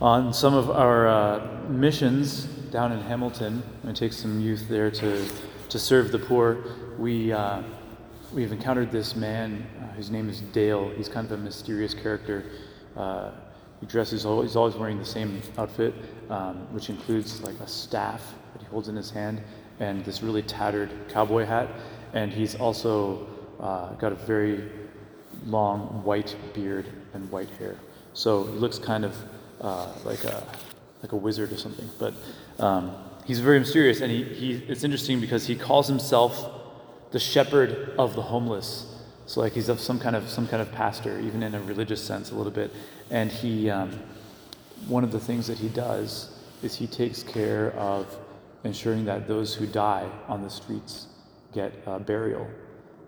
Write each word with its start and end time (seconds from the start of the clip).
On 0.00 0.32
some 0.34 0.54
of 0.54 0.70
our 0.70 1.06
uh, 1.06 1.46
missions 1.68 2.46
down 2.72 2.90
in 2.90 3.00
Hamilton, 3.02 3.62
we 3.84 3.92
take 3.92 4.12
some 4.12 4.40
youth 4.40 4.68
there 4.68 4.90
to, 4.90 5.24
to 5.68 5.78
serve 5.78 6.10
the 6.10 6.18
poor. 6.18 6.64
We, 6.98 7.32
uh, 7.32 7.62
we've 8.32 8.50
encountered 8.50 8.90
this 8.90 9.14
man 9.14 9.64
uh, 9.78 9.92
whose 9.92 10.10
name 10.10 10.28
is 10.28 10.40
Dale. 10.40 10.90
He's 10.96 11.08
kind 11.08 11.24
of 11.24 11.38
a 11.38 11.40
mysterious 11.40 11.94
character. 11.94 12.44
Uh, 12.96 13.30
he 13.78 13.86
dresses, 13.86 14.24
he's 14.24 14.56
always 14.56 14.74
wearing 14.74 14.98
the 14.98 15.04
same 15.04 15.40
outfit, 15.58 15.94
um, 16.28 16.56
which 16.74 16.90
includes 16.90 17.40
like 17.42 17.58
a 17.60 17.68
staff 17.68 18.34
that 18.52 18.62
he 18.62 18.68
holds 18.68 18.88
in 18.88 18.96
his 18.96 19.10
hand 19.10 19.40
and 19.78 20.04
this 20.04 20.24
really 20.24 20.42
tattered 20.42 20.90
cowboy 21.08 21.44
hat. 21.44 21.68
And 22.14 22.32
he's 22.32 22.56
also 22.56 23.28
uh, 23.60 23.92
got 23.94 24.10
a 24.10 24.16
very 24.16 24.72
long 25.46 26.02
white 26.02 26.34
beard 26.52 26.86
and 27.12 27.30
white 27.30 27.50
hair. 27.50 27.78
So 28.12 28.42
he 28.42 28.58
looks 28.58 28.80
kind 28.80 29.04
of 29.04 29.16
uh, 29.60 29.92
like 30.04 30.24
a 30.24 30.42
like 31.02 31.12
a 31.12 31.16
wizard 31.16 31.52
or 31.52 31.56
something. 31.56 31.88
But 31.98 32.14
um, 32.58 32.94
he's 33.24 33.40
very 33.40 33.58
mysterious, 33.58 34.00
and 34.00 34.10
he, 34.10 34.24
he 34.24 34.52
it's 34.68 34.84
interesting 34.84 35.20
because 35.20 35.46
he 35.46 35.56
calls 35.56 35.88
himself 35.88 36.50
the 37.10 37.20
shepherd 37.20 37.94
of 37.98 38.14
the 38.14 38.22
homeless. 38.22 38.90
So 39.26 39.40
like 39.40 39.52
he's 39.52 39.68
of 39.68 39.80
some 39.80 39.98
kind 39.98 40.16
of 40.16 40.28
some 40.28 40.46
kind 40.48 40.60
of 40.60 40.70
pastor, 40.72 41.20
even 41.20 41.42
in 41.42 41.54
a 41.54 41.60
religious 41.60 42.02
sense, 42.02 42.30
a 42.30 42.34
little 42.34 42.52
bit. 42.52 42.70
And 43.10 43.30
he 43.30 43.70
um, 43.70 43.98
one 44.86 45.04
of 45.04 45.12
the 45.12 45.20
things 45.20 45.46
that 45.46 45.58
he 45.58 45.68
does 45.68 46.30
is 46.62 46.74
he 46.74 46.86
takes 46.86 47.22
care 47.22 47.72
of 47.72 48.06
ensuring 48.64 49.04
that 49.04 49.28
those 49.28 49.54
who 49.54 49.66
die 49.66 50.08
on 50.28 50.42
the 50.42 50.50
streets 50.50 51.06
get 51.52 51.72
uh, 51.86 51.98
burial. 51.98 52.46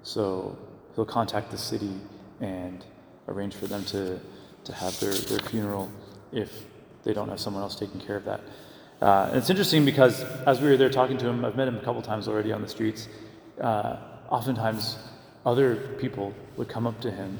So 0.02 0.56
he'll 0.94 1.06
contact 1.06 1.50
the 1.50 1.58
city 1.58 1.94
and 2.40 2.84
arrange 3.28 3.54
for 3.54 3.66
them 3.66 3.84
to, 3.86 4.20
to 4.64 4.72
have 4.72 4.98
their, 5.00 5.12
their 5.12 5.40
funeral 5.40 5.90
if 6.32 6.64
they 7.04 7.12
don't 7.12 7.28
have 7.28 7.40
someone 7.40 7.62
else 7.62 7.76
taking 7.76 8.00
care 8.00 8.16
of 8.16 8.24
that. 8.24 8.40
Uh, 9.00 9.26
and 9.28 9.36
it's 9.36 9.50
interesting 9.50 9.84
because 9.84 10.22
as 10.46 10.60
we 10.60 10.68
were 10.68 10.76
there 10.76 10.88
talking 10.88 11.18
to 11.18 11.26
him, 11.28 11.44
I've 11.44 11.56
met 11.56 11.68
him 11.68 11.76
a 11.76 11.80
couple 11.80 12.00
times 12.02 12.28
already 12.28 12.52
on 12.52 12.62
the 12.62 12.68
streets. 12.68 13.08
Uh, 13.60 13.96
oftentimes, 14.30 14.98
other 15.44 15.76
people 15.98 16.34
would 16.56 16.68
come 16.68 16.86
up 16.86 17.00
to 17.00 17.10
him, 17.10 17.38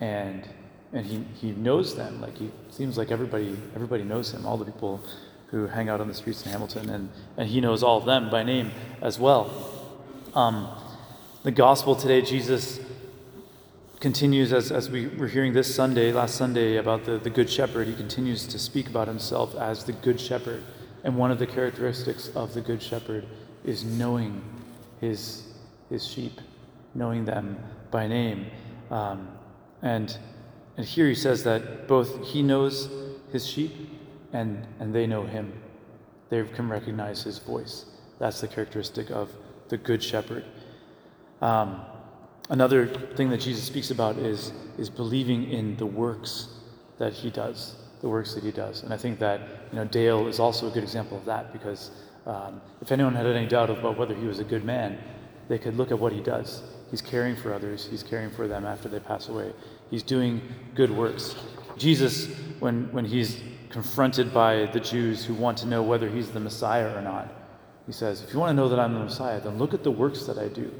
and 0.00 0.48
and 0.92 1.04
he, 1.04 1.24
he 1.34 1.52
knows 1.52 1.96
them. 1.96 2.20
Like 2.20 2.38
he 2.38 2.50
seems 2.70 2.96
like 2.96 3.10
everybody 3.10 3.56
everybody 3.74 4.04
knows 4.04 4.32
him. 4.32 4.46
All 4.46 4.56
the 4.56 4.64
people 4.64 5.00
who 5.48 5.66
hang 5.66 5.88
out 5.88 6.00
on 6.00 6.08
the 6.08 6.14
streets 6.14 6.44
in 6.46 6.52
Hamilton, 6.52 6.88
and 6.88 7.10
and 7.36 7.48
he 7.48 7.60
knows 7.60 7.82
all 7.82 7.98
of 7.98 8.06
them 8.06 8.30
by 8.30 8.42
name 8.44 8.70
as 9.02 9.18
well. 9.18 9.50
Um, 10.34 10.68
the 11.42 11.50
gospel 11.50 11.96
today, 11.96 12.22
Jesus 12.22 12.78
continues 14.00 14.52
as, 14.52 14.70
as 14.70 14.90
we 14.90 15.06
were 15.06 15.28
hearing 15.28 15.52
this 15.52 15.74
Sunday, 15.74 16.12
last 16.12 16.34
Sunday, 16.34 16.76
about 16.76 17.04
the, 17.04 17.18
the 17.18 17.30
Good 17.30 17.48
Shepherd. 17.48 17.86
He 17.86 17.94
continues 17.94 18.46
to 18.46 18.58
speak 18.58 18.88
about 18.88 19.08
himself 19.08 19.54
as 19.54 19.84
the 19.84 19.92
Good 19.92 20.20
Shepherd. 20.20 20.62
And 21.04 21.16
one 21.16 21.30
of 21.30 21.38
the 21.38 21.46
characteristics 21.46 22.28
of 22.34 22.52
the 22.54 22.60
Good 22.60 22.82
Shepherd 22.82 23.26
is 23.64 23.84
knowing 23.84 24.42
his, 25.00 25.44
his 25.88 26.06
sheep, 26.06 26.40
knowing 26.94 27.24
them 27.24 27.58
by 27.90 28.06
name. 28.06 28.46
Um, 28.90 29.28
and, 29.82 30.16
and 30.76 30.86
here 30.86 31.08
he 31.08 31.14
says 31.14 31.44
that 31.44 31.88
both 31.88 32.26
he 32.26 32.42
knows 32.42 32.88
his 33.32 33.46
sheep 33.46 33.72
and, 34.32 34.66
and 34.78 34.94
they 34.94 35.06
know 35.06 35.24
him. 35.24 35.52
They 36.28 36.42
can 36.44 36.68
recognize 36.68 37.22
his 37.22 37.38
voice. 37.38 37.86
That's 38.18 38.40
the 38.40 38.48
characteristic 38.48 39.10
of 39.10 39.30
the 39.68 39.76
Good 39.76 40.02
Shepherd. 40.02 40.44
Um, 41.40 41.80
Another 42.48 42.86
thing 43.16 43.28
that 43.30 43.40
Jesus 43.40 43.64
speaks 43.64 43.90
about 43.90 44.16
is, 44.18 44.52
is 44.78 44.88
believing 44.88 45.50
in 45.50 45.76
the 45.76 45.86
works 45.86 46.48
that 46.98 47.12
he 47.12 47.30
does, 47.30 47.74
the 48.00 48.08
works 48.08 48.34
that 48.34 48.44
he 48.44 48.52
does. 48.52 48.82
And 48.82 48.92
I 48.92 48.96
think 48.96 49.18
that 49.18 49.40
you 49.72 49.78
know, 49.78 49.84
Dale 49.84 50.28
is 50.28 50.38
also 50.38 50.68
a 50.68 50.70
good 50.70 50.84
example 50.84 51.18
of 51.18 51.24
that 51.24 51.52
because 51.52 51.90
um, 52.24 52.60
if 52.80 52.92
anyone 52.92 53.14
had 53.14 53.26
any 53.26 53.46
doubt 53.46 53.70
about 53.70 53.98
whether 53.98 54.14
he 54.14 54.26
was 54.26 54.38
a 54.38 54.44
good 54.44 54.64
man, 54.64 54.98
they 55.48 55.58
could 55.58 55.76
look 55.76 55.90
at 55.90 55.98
what 55.98 56.12
he 56.12 56.20
does. 56.20 56.62
He's 56.90 57.02
caring 57.02 57.34
for 57.34 57.52
others, 57.52 57.86
he's 57.90 58.04
caring 58.04 58.30
for 58.30 58.46
them 58.46 58.64
after 58.64 58.88
they 58.88 59.00
pass 59.00 59.28
away, 59.28 59.52
he's 59.90 60.04
doing 60.04 60.40
good 60.74 60.90
works. 60.90 61.34
Jesus, 61.76 62.28
when, 62.60 62.90
when 62.92 63.04
he's 63.04 63.40
confronted 63.70 64.32
by 64.32 64.66
the 64.66 64.80
Jews 64.80 65.24
who 65.24 65.34
want 65.34 65.58
to 65.58 65.66
know 65.66 65.82
whether 65.82 66.08
he's 66.08 66.30
the 66.30 66.40
Messiah 66.40 66.96
or 66.96 67.02
not, 67.02 67.32
he 67.86 67.92
says, 67.92 68.22
If 68.22 68.32
you 68.32 68.38
want 68.38 68.50
to 68.50 68.54
know 68.54 68.68
that 68.68 68.78
I'm 68.78 68.94
the 68.94 69.00
Messiah, 69.00 69.40
then 69.40 69.58
look 69.58 69.74
at 69.74 69.82
the 69.82 69.90
works 69.90 70.24
that 70.26 70.38
I 70.38 70.48
do. 70.48 70.72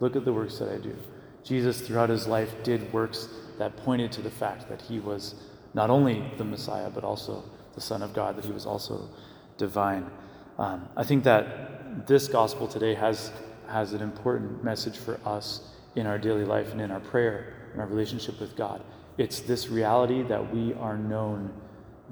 Look 0.00 0.16
at 0.16 0.24
the 0.24 0.32
works 0.32 0.58
that 0.58 0.68
I 0.68 0.78
do. 0.78 0.96
Jesus, 1.44 1.80
throughout 1.80 2.08
his 2.08 2.26
life, 2.26 2.50
did 2.62 2.92
works 2.92 3.28
that 3.58 3.76
pointed 3.76 4.10
to 4.12 4.22
the 4.22 4.30
fact 4.30 4.68
that 4.68 4.82
he 4.82 4.98
was 4.98 5.34
not 5.74 5.90
only 5.90 6.24
the 6.36 6.44
Messiah, 6.44 6.90
but 6.90 7.04
also 7.04 7.44
the 7.74 7.80
Son 7.80 8.02
of 8.02 8.12
God, 8.12 8.36
that 8.36 8.44
he 8.44 8.52
was 8.52 8.66
also 8.66 9.08
divine. 9.56 10.10
Um, 10.58 10.88
I 10.96 11.04
think 11.04 11.24
that 11.24 12.06
this 12.06 12.28
gospel 12.28 12.66
today 12.66 12.94
has, 12.94 13.30
has 13.68 13.92
an 13.92 14.02
important 14.02 14.64
message 14.64 14.98
for 14.98 15.20
us 15.24 15.68
in 15.96 16.06
our 16.06 16.18
daily 16.18 16.44
life 16.44 16.72
and 16.72 16.80
in 16.80 16.90
our 16.90 17.00
prayer, 17.00 17.54
and 17.72 17.80
our 17.80 17.86
relationship 17.86 18.40
with 18.40 18.56
God. 18.56 18.82
It's 19.18 19.40
this 19.40 19.68
reality 19.68 20.22
that 20.22 20.54
we 20.54 20.74
are 20.74 20.96
known 20.96 21.52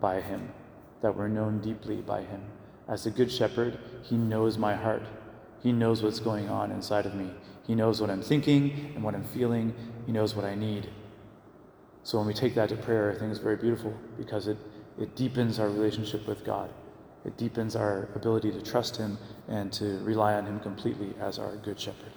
by 0.00 0.20
him, 0.20 0.52
that 1.00 1.14
we're 1.16 1.28
known 1.28 1.60
deeply 1.60 1.96
by 1.96 2.22
him. 2.22 2.42
As 2.86 3.04
the 3.04 3.10
Good 3.10 3.30
Shepherd, 3.30 3.78
he 4.02 4.16
knows 4.16 4.58
my 4.58 4.74
heart. 4.74 5.02
He 5.62 5.72
knows 5.72 6.02
what's 6.02 6.20
going 6.20 6.48
on 6.48 6.70
inside 6.70 7.06
of 7.06 7.14
me. 7.14 7.30
He 7.66 7.74
knows 7.74 8.00
what 8.00 8.10
I'm 8.10 8.22
thinking 8.22 8.92
and 8.94 9.04
what 9.04 9.14
I'm 9.14 9.24
feeling. 9.24 9.74
He 10.06 10.12
knows 10.12 10.34
what 10.34 10.44
I 10.44 10.54
need. 10.54 10.88
So 12.02 12.16
when 12.18 12.26
we 12.26 12.34
take 12.34 12.54
that 12.54 12.70
to 12.70 12.76
prayer, 12.76 13.12
I 13.12 13.18
think 13.18 13.30
it's 13.30 13.40
very 13.40 13.56
beautiful 13.56 13.92
because 14.16 14.48
it, 14.48 14.56
it 14.98 15.14
deepens 15.16 15.58
our 15.58 15.68
relationship 15.68 16.26
with 16.26 16.44
God. 16.44 16.70
It 17.24 17.36
deepens 17.36 17.76
our 17.76 18.08
ability 18.14 18.52
to 18.52 18.62
trust 18.62 18.96
Him 18.96 19.18
and 19.48 19.72
to 19.74 19.98
rely 19.98 20.34
on 20.34 20.46
Him 20.46 20.60
completely 20.60 21.12
as 21.20 21.38
our 21.38 21.56
good 21.56 21.78
shepherd. 21.78 22.12